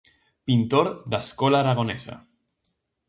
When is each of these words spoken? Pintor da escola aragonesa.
Pintor 0.49 0.87
da 1.13 1.19
escola 1.25 1.57
aragonesa. 1.59 2.15